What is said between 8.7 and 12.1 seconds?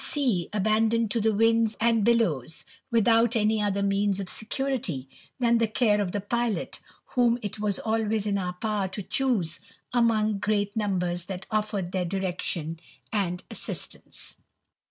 to choose among great numbers Uiat offered their